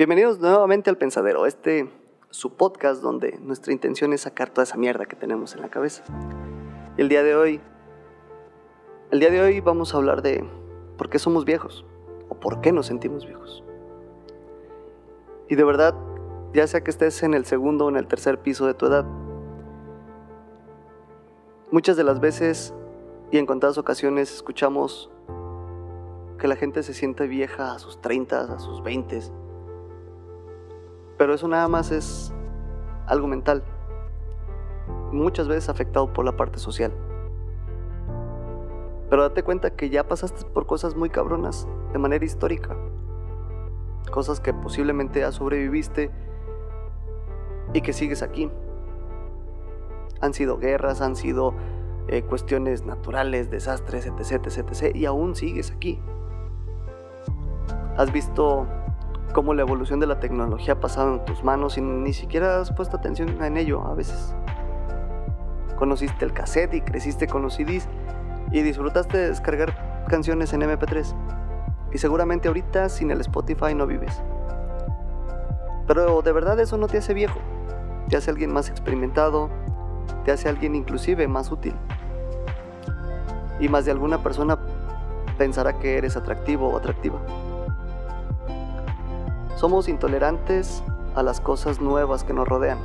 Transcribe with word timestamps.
Bienvenidos 0.00 0.40
nuevamente 0.40 0.88
al 0.88 0.96
Pensadero, 0.96 1.44
este 1.44 1.90
su 2.30 2.56
podcast 2.56 3.02
donde 3.02 3.38
nuestra 3.42 3.74
intención 3.74 4.14
es 4.14 4.22
sacar 4.22 4.48
toda 4.48 4.62
esa 4.62 4.78
mierda 4.78 5.04
que 5.04 5.14
tenemos 5.14 5.54
en 5.54 5.60
la 5.60 5.68
cabeza. 5.68 6.02
El 6.96 7.10
día 7.10 7.22
de 7.22 7.36
hoy, 7.36 7.60
el 9.10 9.20
día 9.20 9.28
de 9.28 9.42
hoy 9.42 9.60
vamos 9.60 9.92
a 9.92 9.98
hablar 9.98 10.22
de 10.22 10.42
por 10.96 11.10
qué 11.10 11.18
somos 11.18 11.44
viejos 11.44 11.84
o 12.30 12.40
por 12.40 12.62
qué 12.62 12.72
nos 12.72 12.86
sentimos 12.86 13.26
viejos. 13.26 13.62
Y 15.50 15.56
de 15.56 15.64
verdad, 15.64 15.94
ya 16.54 16.66
sea 16.66 16.82
que 16.82 16.90
estés 16.90 17.22
en 17.22 17.34
el 17.34 17.44
segundo 17.44 17.84
o 17.84 17.90
en 17.90 17.96
el 17.96 18.06
tercer 18.06 18.38
piso 18.38 18.66
de 18.66 18.72
tu 18.72 18.86
edad, 18.86 19.04
muchas 21.70 21.98
de 21.98 22.04
las 22.04 22.20
veces 22.20 22.72
y 23.30 23.36
en 23.36 23.44
contadas 23.44 23.76
ocasiones 23.76 24.32
escuchamos 24.32 25.10
que 26.38 26.48
la 26.48 26.56
gente 26.56 26.82
se 26.84 26.94
siente 26.94 27.26
vieja 27.26 27.74
a 27.74 27.78
sus 27.78 28.00
30, 28.00 28.54
a 28.54 28.58
sus 28.60 28.82
20 28.82 29.39
pero 31.20 31.34
eso 31.34 31.48
nada 31.48 31.68
más 31.68 31.90
es 31.90 32.32
algo 33.04 33.26
mental, 33.26 33.62
muchas 35.12 35.48
veces 35.48 35.68
afectado 35.68 36.14
por 36.14 36.24
la 36.24 36.34
parte 36.34 36.58
social. 36.58 36.94
Pero 39.10 39.24
date 39.24 39.42
cuenta 39.42 39.76
que 39.76 39.90
ya 39.90 40.08
pasaste 40.08 40.46
por 40.46 40.64
cosas 40.64 40.96
muy 40.96 41.10
cabronas 41.10 41.68
de 41.92 41.98
manera 41.98 42.24
histórica, 42.24 42.74
cosas 44.10 44.40
que 44.40 44.54
posiblemente 44.54 45.20
ya 45.20 45.30
sobreviviste 45.30 46.10
y 47.74 47.82
que 47.82 47.92
sigues 47.92 48.22
aquí. 48.22 48.50
Han 50.22 50.32
sido 50.32 50.56
guerras, 50.56 51.02
han 51.02 51.16
sido 51.16 51.52
eh, 52.08 52.22
cuestiones 52.22 52.86
naturales, 52.86 53.50
desastres, 53.50 54.06
etc, 54.06 54.46
etc, 54.46 54.70
etc, 54.70 54.96
y 54.96 55.04
aún 55.04 55.36
sigues 55.36 55.70
aquí. 55.70 56.00
Has 57.98 58.10
visto 58.10 58.66
cómo 59.30 59.54
la 59.54 59.62
evolución 59.62 60.00
de 60.00 60.06
la 60.06 60.20
tecnología 60.20 60.74
ha 60.74 60.80
pasado 60.80 61.14
en 61.14 61.24
tus 61.24 61.42
manos 61.44 61.78
y 61.78 61.80
ni 61.80 62.12
siquiera 62.12 62.60
has 62.60 62.72
puesto 62.72 62.96
atención 62.96 63.42
en 63.42 63.56
ello 63.56 63.82
a 63.84 63.94
veces. 63.94 64.34
Conociste 65.76 66.24
el 66.24 66.32
cassette 66.32 66.74
y 66.74 66.80
creciste 66.80 67.26
con 67.26 67.42
los 67.42 67.54
CDs 67.54 67.88
y 68.52 68.62
disfrutaste 68.62 69.16
de 69.16 69.28
descargar 69.28 70.04
canciones 70.08 70.52
en 70.52 70.62
MP3. 70.62 71.14
Y 71.92 71.98
seguramente 71.98 72.48
ahorita 72.48 72.88
sin 72.88 73.10
el 73.10 73.20
Spotify 73.20 73.74
no 73.74 73.86
vives. 73.86 74.22
Pero 75.86 76.22
de 76.22 76.32
verdad 76.32 76.58
eso 76.60 76.76
no 76.76 76.86
te 76.86 76.98
hace 76.98 77.14
viejo. 77.14 77.38
Te 78.08 78.16
hace 78.16 78.30
alguien 78.30 78.52
más 78.52 78.68
experimentado, 78.68 79.50
te 80.24 80.32
hace 80.32 80.48
alguien 80.48 80.74
inclusive 80.74 81.26
más 81.28 81.50
útil. 81.50 81.74
Y 83.58 83.68
más 83.68 83.84
de 83.84 83.92
alguna 83.92 84.22
persona 84.22 84.58
pensará 85.38 85.78
que 85.78 85.96
eres 85.96 86.16
atractivo 86.16 86.68
o 86.68 86.76
atractiva. 86.76 87.20
Somos 89.60 89.88
intolerantes 89.88 90.82
a 91.14 91.22
las 91.22 91.38
cosas 91.38 91.82
nuevas 91.82 92.24
que 92.24 92.32
nos 92.32 92.48
rodean, 92.48 92.78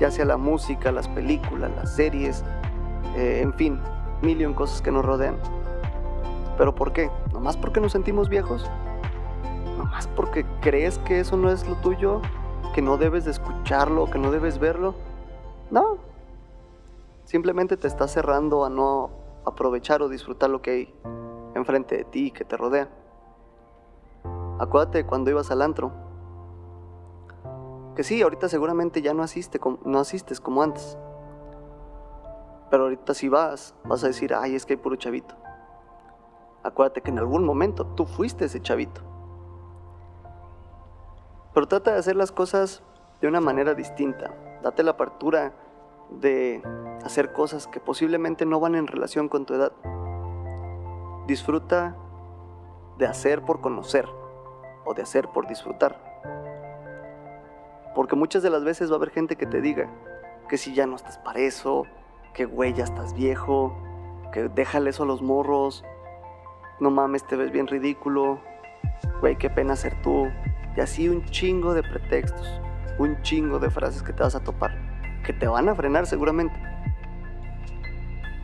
ya 0.00 0.10
sea 0.10 0.24
la 0.24 0.38
música, 0.38 0.90
las 0.90 1.06
películas, 1.06 1.70
las 1.76 1.94
series, 1.94 2.42
eh, 3.14 3.40
en 3.42 3.52
fin, 3.52 3.78
mil 4.22 4.40
y 4.40 4.54
cosas 4.54 4.80
que 4.80 4.90
nos 4.90 5.04
rodean. 5.04 5.36
¿Pero 6.56 6.74
por 6.74 6.94
qué? 6.94 7.10
¿Nomás 7.30 7.58
porque 7.58 7.78
nos 7.82 7.92
sentimos 7.92 8.30
viejos? 8.30 8.64
¿Nomás 9.76 10.06
porque 10.16 10.46
crees 10.62 10.96
que 11.00 11.20
eso 11.20 11.36
no 11.36 11.50
es 11.50 11.68
lo 11.68 11.74
tuyo? 11.74 12.22
¿Que 12.74 12.80
no 12.80 12.96
debes 12.96 13.26
de 13.26 13.32
escucharlo? 13.32 14.06
¿Que 14.06 14.18
no 14.18 14.30
debes 14.30 14.58
verlo? 14.58 14.94
No. 15.70 15.98
Simplemente 17.26 17.76
te 17.76 17.86
estás 17.86 18.12
cerrando 18.12 18.64
a 18.64 18.70
no 18.70 19.10
aprovechar 19.44 20.00
o 20.00 20.08
disfrutar 20.08 20.48
lo 20.48 20.62
que 20.62 20.70
hay 20.70 20.94
enfrente 21.54 21.98
de 21.98 22.04
ti 22.04 22.30
que 22.30 22.46
te 22.46 22.56
rodea. 22.56 22.88
Acuérdate 24.58 25.04
cuando 25.04 25.30
ibas 25.30 25.50
al 25.50 25.60
antro. 25.60 25.92
Que 27.94 28.02
sí, 28.02 28.22
ahorita 28.22 28.48
seguramente 28.48 29.02
ya 29.02 29.12
no, 29.12 29.22
asiste, 29.22 29.60
no 29.84 29.98
asistes 29.98 30.40
como 30.40 30.62
antes. 30.62 30.96
Pero 32.70 32.84
ahorita 32.84 33.12
si 33.14 33.28
vas, 33.28 33.74
vas 33.84 34.02
a 34.02 34.08
decir, 34.08 34.34
ay, 34.34 34.54
es 34.54 34.64
que 34.64 34.74
hay 34.74 34.78
puro 34.78 34.96
chavito. 34.96 35.34
Acuérdate 36.62 37.02
que 37.02 37.10
en 37.10 37.18
algún 37.18 37.44
momento 37.44 37.86
tú 37.86 38.06
fuiste 38.06 38.46
ese 38.46 38.60
chavito. 38.60 39.02
Pero 41.52 41.68
trata 41.68 41.92
de 41.92 41.98
hacer 41.98 42.16
las 42.16 42.32
cosas 42.32 42.82
de 43.20 43.28
una 43.28 43.40
manera 43.40 43.74
distinta. 43.74 44.34
Date 44.62 44.82
la 44.82 44.92
apertura 44.92 45.52
de 46.10 46.62
hacer 47.04 47.32
cosas 47.32 47.66
que 47.66 47.80
posiblemente 47.80 48.46
no 48.46 48.58
van 48.58 48.74
en 48.74 48.86
relación 48.86 49.28
con 49.28 49.44
tu 49.44 49.54
edad. 49.54 49.72
Disfruta 51.26 51.96
de 52.98 53.06
hacer 53.06 53.42
por 53.42 53.60
conocer 53.60 54.06
o 54.86 54.94
de 54.94 55.02
hacer 55.02 55.28
por 55.28 55.46
disfrutar. 55.46 56.00
Porque 57.94 58.16
muchas 58.16 58.42
de 58.42 58.50
las 58.50 58.64
veces 58.64 58.90
va 58.90 58.94
a 58.94 58.96
haber 58.96 59.10
gente 59.10 59.36
que 59.36 59.46
te 59.46 59.60
diga 59.60 59.90
que 60.48 60.56
si 60.56 60.74
ya 60.74 60.86
no 60.86 60.96
estás 60.96 61.18
para 61.18 61.40
eso, 61.40 61.84
que 62.32 62.44
güey 62.44 62.72
ya 62.72 62.84
estás 62.84 63.12
viejo, 63.12 63.76
que 64.32 64.48
déjale 64.48 64.90
eso 64.90 65.02
a 65.02 65.06
los 65.06 65.22
morros, 65.22 65.84
no 66.78 66.90
mames, 66.90 67.26
te 67.26 67.36
ves 67.36 67.50
bien 67.50 67.66
ridículo, 67.66 68.40
güey, 69.20 69.36
qué 69.36 69.50
pena 69.50 69.76
ser 69.76 70.00
tú. 70.02 70.28
Y 70.76 70.80
así 70.80 71.08
un 71.08 71.24
chingo 71.24 71.74
de 71.74 71.82
pretextos, 71.82 72.60
un 72.98 73.20
chingo 73.22 73.58
de 73.58 73.70
frases 73.70 74.02
que 74.02 74.12
te 74.12 74.22
vas 74.22 74.34
a 74.34 74.44
topar, 74.44 74.72
que 75.24 75.32
te 75.32 75.48
van 75.48 75.68
a 75.68 75.74
frenar 75.74 76.06
seguramente. 76.06 76.54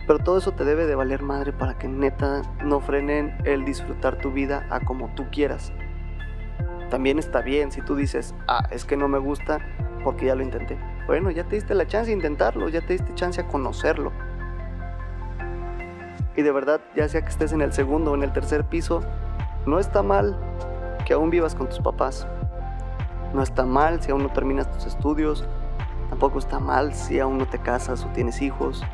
Pero 0.06 0.18
todo 0.18 0.38
eso 0.38 0.52
te 0.52 0.64
debe 0.64 0.86
de 0.86 0.94
valer 0.96 1.22
madre 1.22 1.52
para 1.52 1.78
que 1.78 1.86
neta 1.86 2.42
no 2.64 2.80
frenen 2.80 3.36
el 3.44 3.64
disfrutar 3.64 4.16
tu 4.16 4.32
vida 4.32 4.66
a 4.70 4.80
como 4.80 5.14
tú 5.14 5.26
quieras 5.30 5.72
también 6.92 7.18
está 7.18 7.40
bien 7.40 7.72
si 7.72 7.80
tú 7.80 7.96
dices, 7.96 8.34
ah, 8.48 8.68
es 8.70 8.84
que 8.84 8.98
no 8.98 9.08
me 9.08 9.18
gusta 9.18 9.60
porque 10.04 10.26
ya 10.26 10.34
lo 10.34 10.42
intenté. 10.42 10.78
Bueno, 11.06 11.30
ya 11.30 11.42
te 11.42 11.54
diste 11.54 11.74
la 11.74 11.86
chance 11.86 12.10
de 12.10 12.12
intentarlo, 12.14 12.68
ya 12.68 12.82
te 12.82 12.92
diste 12.92 13.14
chance 13.14 13.40
a 13.40 13.48
conocerlo. 13.48 14.12
Y 16.36 16.42
de 16.42 16.52
verdad, 16.52 16.82
ya 16.94 17.08
sea 17.08 17.22
que 17.22 17.30
estés 17.30 17.54
en 17.54 17.62
el 17.62 17.72
segundo 17.72 18.12
o 18.12 18.14
en 18.14 18.22
el 18.22 18.30
tercer 18.34 18.64
piso, 18.64 19.00
no 19.64 19.78
está 19.78 20.02
mal 20.02 20.36
que 21.06 21.14
aún 21.14 21.30
vivas 21.30 21.54
con 21.54 21.66
tus 21.66 21.78
papás. 21.78 22.26
No 23.32 23.42
está 23.42 23.64
mal 23.64 24.02
si 24.02 24.10
aún 24.10 24.22
no 24.22 24.28
terminas 24.28 24.70
tus 24.70 24.84
estudios. 24.84 25.46
Tampoco 26.10 26.38
está 26.38 26.58
mal 26.58 26.92
si 26.92 27.20
aún 27.20 27.38
no 27.38 27.46
te 27.46 27.58
casas 27.58 28.04
o 28.04 28.08
tienes 28.08 28.42
hijos. 28.42 28.84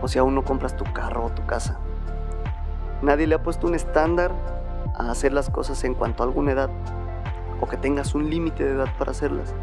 O 0.00 0.06
si 0.06 0.20
aún 0.20 0.36
no 0.36 0.44
compras 0.44 0.76
tu 0.76 0.84
carro 0.92 1.24
o 1.24 1.30
tu 1.30 1.44
casa. 1.46 1.80
Nadie 3.02 3.26
le 3.26 3.34
ha 3.34 3.42
puesto 3.42 3.66
un 3.66 3.74
estándar 3.74 4.30
a 4.94 5.10
hacer 5.10 5.32
las 5.32 5.50
cosas 5.50 5.82
en 5.82 5.94
cuanto 5.94 6.22
a 6.22 6.26
alguna 6.26 6.52
edad 6.52 6.70
o 7.60 7.66
que 7.66 7.76
tengas 7.76 8.14
un 8.14 8.28
límite 8.30 8.64
de 8.64 8.72
edad 8.72 8.88
para 8.98 9.10
hacerlas. 9.10 9.54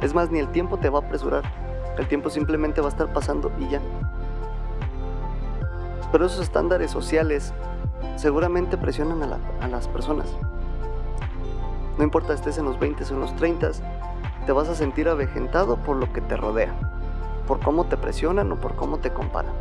Es 0.00 0.14
más, 0.14 0.30
ni 0.30 0.38
el 0.38 0.48
tiempo 0.48 0.78
te 0.78 0.90
va 0.90 0.98
a 0.98 1.02
apresurar, 1.02 1.44
el 1.98 2.08
tiempo 2.08 2.30
simplemente 2.30 2.80
va 2.80 2.88
a 2.88 2.90
estar 2.90 3.12
pasando 3.12 3.52
y 3.58 3.68
ya. 3.68 3.80
Pero 6.10 6.26
esos 6.26 6.40
estándares 6.40 6.90
sociales 6.90 7.52
seguramente 8.16 8.76
presionan 8.76 9.22
a, 9.60 9.68
las 9.68 9.88
personas. 9.88 10.26
No 11.98 12.04
importa 12.04 12.34
estés 12.34 12.58
en 12.58 12.64
los 12.64 12.78
20 12.78 13.04
o 13.04 13.08
en 13.08 13.20
los 13.20 13.34
30, 13.36 13.70
te 14.46 14.52
vas 14.52 14.68
a 14.68 14.74
sentir 14.74 15.08
avejentado 15.08 15.76
por 15.76 15.96
lo 15.96 16.12
que 16.12 16.20
te 16.20 16.36
rodea, 16.36 16.74
por 17.46 17.60
cómo 17.60 17.84
te 17.84 17.96
presionan 17.96 18.50
o 18.52 18.56
por 18.56 18.74
cómo 18.74 18.98
te 18.98 19.12
comparan. 19.12 19.54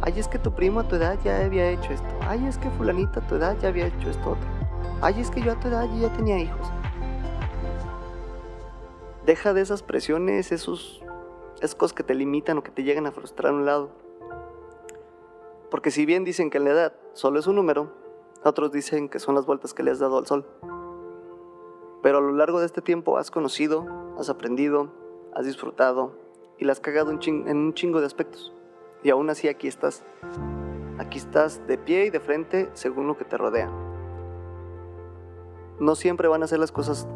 Ay, 0.00 0.14
es 0.16 0.28
que 0.28 0.38
tu 0.38 0.52
primo 0.52 0.80
a 0.80 0.88
tu 0.88 0.96
edad 0.96 1.18
ya 1.24 1.44
había 1.44 1.68
hecho 1.70 1.92
esto. 1.92 2.08
Ay, 2.28 2.46
es 2.46 2.58
que 2.58 2.70
fulanita 2.70 3.20
a 3.20 3.26
tu 3.26 3.36
edad 3.36 3.56
ya 3.60 3.68
había 3.68 3.86
hecho 3.86 4.10
esto 4.10 4.30
otro. 4.30 4.48
Ay, 5.00 5.20
es 5.20 5.30
que 5.30 5.40
yo 5.40 5.52
a 5.52 5.56
tu 5.56 5.68
edad 5.68 5.88
ya 5.98 6.08
tenía 6.10 6.38
hijos. 6.38 6.70
Deja 9.26 9.54
de 9.54 9.62
esas 9.62 9.82
presiones, 9.82 10.52
esos, 10.52 11.02
esas 11.56 11.74
cosas 11.74 11.94
que 11.94 12.02
te 12.02 12.14
limitan 12.14 12.58
o 12.58 12.62
que 12.62 12.70
te 12.70 12.82
llegan 12.82 13.06
a 13.06 13.12
frustrar 13.12 13.52
a 13.52 13.56
un 13.56 13.64
lado. 13.64 13.88
Porque 15.70 15.90
si 15.90 16.04
bien 16.04 16.24
dicen 16.24 16.50
que 16.50 16.60
la 16.60 16.70
edad 16.70 16.92
solo 17.14 17.38
es 17.38 17.46
un 17.46 17.56
número, 17.56 17.90
otros 18.44 18.70
dicen 18.70 19.08
que 19.08 19.18
son 19.18 19.34
las 19.34 19.46
vueltas 19.46 19.72
que 19.72 19.82
le 19.82 19.92
has 19.92 19.98
dado 19.98 20.18
al 20.18 20.26
sol. 20.26 20.44
Pero 22.02 22.18
a 22.18 22.20
lo 22.20 22.32
largo 22.32 22.60
de 22.60 22.66
este 22.66 22.82
tiempo 22.82 23.16
has 23.16 23.30
conocido, 23.30 23.86
has 24.18 24.28
aprendido, 24.28 24.92
has 25.34 25.46
disfrutado 25.46 26.12
y 26.58 26.66
la 26.66 26.72
has 26.72 26.80
cagado 26.80 27.10
en 27.10 27.56
un 27.56 27.72
chingo 27.72 28.00
de 28.00 28.06
aspectos. 28.06 28.52
Y 29.02 29.08
aún 29.08 29.30
así 29.30 29.48
aquí 29.48 29.68
estás. 29.68 30.04
Aquí 30.98 31.16
estás 31.16 31.66
de 31.66 31.78
pie 31.78 32.04
y 32.04 32.10
de 32.10 32.20
frente 32.20 32.68
según 32.74 33.06
lo 33.06 33.16
que 33.16 33.24
te 33.24 33.38
rodea. 33.38 33.70
No 35.80 35.94
siempre 35.94 36.28
van 36.28 36.42
a 36.42 36.46
ser 36.46 36.58
las 36.58 36.72
cosas 36.72 37.08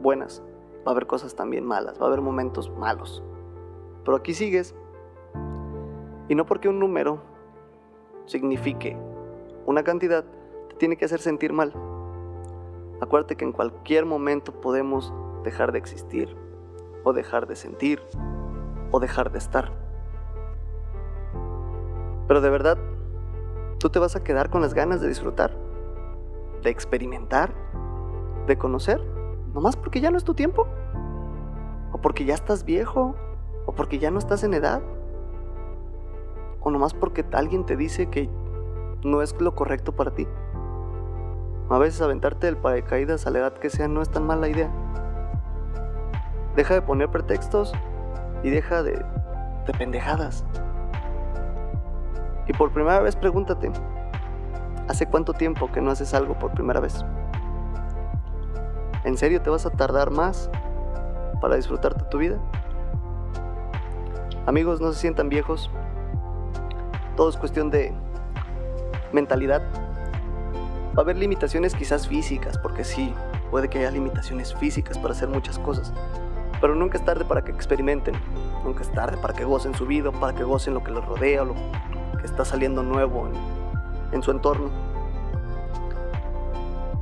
buenas 0.00 0.40
va 0.86 0.90
a 0.90 0.90
haber 0.90 1.06
cosas 1.06 1.34
también 1.34 1.64
malas, 1.64 2.00
va 2.00 2.04
a 2.04 2.08
haber 2.08 2.20
momentos 2.20 2.70
malos. 2.70 3.22
Pero 4.04 4.16
aquí 4.16 4.34
sigues. 4.34 4.74
Y 6.28 6.34
no 6.34 6.46
porque 6.46 6.68
un 6.68 6.78
número 6.78 7.20
signifique 8.26 8.96
una 9.66 9.84
cantidad, 9.84 10.24
te 10.68 10.76
tiene 10.76 10.96
que 10.96 11.04
hacer 11.04 11.20
sentir 11.20 11.52
mal. 11.52 11.72
Acuérdate 13.00 13.36
que 13.36 13.44
en 13.44 13.52
cualquier 13.52 14.06
momento 14.06 14.52
podemos 14.60 15.12
dejar 15.44 15.72
de 15.72 15.78
existir, 15.78 16.36
o 17.04 17.12
dejar 17.12 17.46
de 17.46 17.56
sentir, 17.56 18.02
o 18.90 19.00
dejar 19.00 19.30
de 19.32 19.38
estar. 19.38 19.72
Pero 22.26 22.40
de 22.40 22.50
verdad, 22.50 22.78
tú 23.78 23.90
te 23.90 23.98
vas 23.98 24.16
a 24.16 24.24
quedar 24.24 24.50
con 24.50 24.62
las 24.62 24.74
ganas 24.74 25.00
de 25.00 25.08
disfrutar, 25.08 25.56
de 26.62 26.70
experimentar, 26.70 27.52
de 28.46 28.56
conocer 28.56 29.00
nomás 29.54 29.76
porque 29.76 30.00
ya 30.00 30.10
no 30.10 30.18
es 30.18 30.24
tu 30.24 30.34
tiempo, 30.34 30.66
o 31.92 31.98
porque 32.00 32.24
ya 32.24 32.34
estás 32.34 32.64
viejo, 32.64 33.14
o 33.66 33.72
porque 33.72 33.98
ya 33.98 34.10
no 34.10 34.18
estás 34.18 34.44
en 34.44 34.54
edad, 34.54 34.82
o 36.60 36.70
nomás 36.70 36.94
porque 36.94 37.24
alguien 37.32 37.64
te 37.64 37.76
dice 37.76 38.08
que 38.08 38.28
no 39.04 39.22
es 39.22 39.38
lo 39.40 39.54
correcto 39.54 39.92
para 39.92 40.12
ti. 40.12 40.26
A 41.70 41.78
veces 41.78 42.00
aventarte 42.00 42.46
del 42.46 42.56
paracaídas 42.56 43.26
a 43.26 43.30
la 43.30 43.40
edad 43.40 43.54
que 43.54 43.70
sea 43.70 43.88
no 43.88 44.02
es 44.02 44.10
tan 44.10 44.26
mala 44.26 44.48
idea. 44.48 44.70
Deja 46.54 46.74
de 46.74 46.82
poner 46.82 47.08
pretextos 47.08 47.72
y 48.42 48.50
deja 48.50 48.82
de, 48.82 48.92
de 48.92 49.72
pendejadas. 49.78 50.44
Y 52.46 52.52
por 52.52 52.72
primera 52.72 53.00
vez 53.00 53.16
pregúntate, 53.16 53.70
¿hace 54.88 55.06
cuánto 55.06 55.32
tiempo 55.32 55.70
que 55.72 55.80
no 55.80 55.90
haces 55.90 56.12
algo 56.14 56.38
por 56.38 56.52
primera 56.52 56.80
vez? 56.80 57.04
¿En 59.04 59.16
serio 59.16 59.42
te 59.42 59.50
vas 59.50 59.66
a 59.66 59.70
tardar 59.70 60.12
más 60.12 60.48
para 61.40 61.56
disfrutarte 61.56 62.04
tu 62.04 62.18
vida? 62.18 62.38
Amigos, 64.46 64.80
no 64.80 64.92
se 64.92 65.00
sientan 65.00 65.28
viejos. 65.28 65.70
Todo 67.16 67.28
es 67.28 67.36
cuestión 67.36 67.68
de 67.70 67.92
mentalidad. 69.12 69.60
Va 70.96 70.98
a 70.98 71.00
haber 71.00 71.16
limitaciones 71.16 71.74
quizás 71.74 72.06
físicas, 72.06 72.58
porque 72.58 72.84
sí, 72.84 73.12
puede 73.50 73.68
que 73.68 73.80
haya 73.80 73.90
limitaciones 73.90 74.54
físicas 74.54 74.98
para 74.98 75.14
hacer 75.14 75.28
muchas 75.28 75.58
cosas. 75.58 75.92
Pero 76.60 76.76
nunca 76.76 76.96
es 76.96 77.04
tarde 77.04 77.24
para 77.24 77.42
que 77.42 77.50
experimenten. 77.50 78.14
Nunca 78.64 78.82
es 78.82 78.92
tarde 78.92 79.16
para 79.16 79.34
que 79.34 79.44
gocen 79.44 79.74
su 79.74 79.84
vida, 79.84 80.12
para 80.12 80.32
que 80.32 80.44
gocen 80.44 80.74
lo 80.74 80.84
que 80.84 80.92
les 80.92 81.04
rodea, 81.04 81.42
lo 81.42 81.54
que 82.20 82.24
está 82.24 82.44
saliendo 82.44 82.84
nuevo 82.84 83.28
en 84.12 84.22
su 84.22 84.30
entorno. 84.30 84.91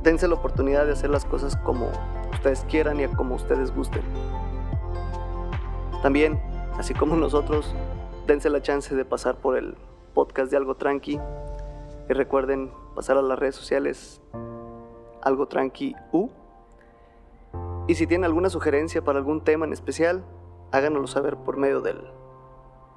Dense 0.03 0.27
la 0.27 0.35
oportunidad 0.35 0.85
de 0.85 0.93
hacer 0.93 1.09
las 1.09 1.25
cosas 1.25 1.55
como 1.57 1.87
ustedes 2.31 2.65
quieran 2.69 2.99
y 2.99 3.07
como 3.07 3.35
ustedes 3.35 3.73
gusten. 3.73 4.01
También, 6.01 6.41
así 6.77 6.95
como 6.95 7.15
nosotros, 7.15 7.75
dense 8.25 8.49
la 8.49 8.61
chance 8.61 8.95
de 8.95 9.05
pasar 9.05 9.35
por 9.35 9.57
el 9.57 9.75
podcast 10.15 10.49
de 10.49 10.57
Algo 10.57 10.75
Tranqui 10.75 11.19
y 12.09 12.13
recuerden 12.13 12.71
pasar 12.95 13.17
a 13.17 13.21
las 13.21 13.37
redes 13.37 13.55
sociales 13.55 14.21
Algo 15.21 15.47
Tranqui 15.47 15.95
U. 16.11 16.29
Y 17.87 17.93
si 17.93 18.07
tienen 18.07 18.25
alguna 18.25 18.49
sugerencia 18.49 19.03
para 19.03 19.19
algún 19.19 19.41
tema 19.41 19.65
en 19.65 19.73
especial, 19.73 20.23
háganoslo 20.71 21.07
saber 21.07 21.37
por 21.37 21.57
medio 21.57 21.81
del, 21.81 22.01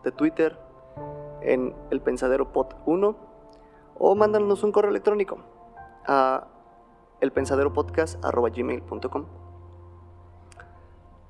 de 0.05 0.13
Twitter 0.13 0.59
en 1.43 1.75
el 1.91 2.01
Pensadero 2.01 2.53
Pod 2.53 2.69
1 2.87 3.17
o 3.99 4.15
mándanos 4.15 4.63
un 4.63 4.73
correo 4.73 4.91
electrónico 4.91 5.39
a 6.07 6.49
elpensaderopodcast.gmail.com 7.25 9.25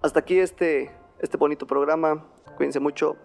Hasta 0.03 0.21
aquí 0.21 0.39
este, 0.39 0.95
este 1.21 1.39
bonito 1.39 1.67
programa. 1.67 2.27
Cuídense 2.57 2.81
mucho. 2.81 3.17